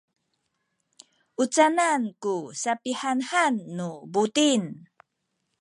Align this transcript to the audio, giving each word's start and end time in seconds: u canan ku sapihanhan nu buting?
u 1.41 1.43
canan 1.55 2.03
ku 2.23 2.35
sapihanhan 2.61 3.55
nu 3.77 3.89
buting? 4.13 4.65